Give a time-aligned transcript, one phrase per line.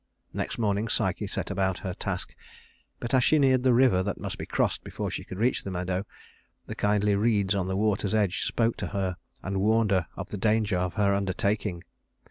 [0.33, 2.33] Next morning Psyche set about her task,
[2.99, 5.69] but as she neared the river that must be crossed before she could reach the
[5.69, 6.07] meadow,
[6.65, 10.37] the kindly reeds on the water's edge spoke to her, and warned her of the
[10.37, 11.83] danger of her undertaking.